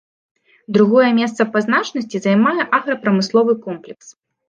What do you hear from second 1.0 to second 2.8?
месца па значнасці займае